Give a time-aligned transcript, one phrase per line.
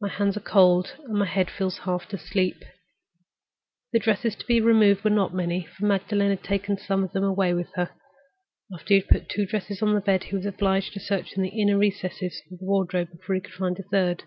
[0.00, 2.64] "My hands are cold, and my head feels half asleep."
[3.92, 7.22] The dresses to be removed were not many, for Magdalen had taken some of them
[7.22, 7.90] away with her.
[8.72, 11.42] After he had put two dresses on the bed, he was obliged to search in
[11.42, 14.24] the inner recesses of the wardrobe before he could find a third.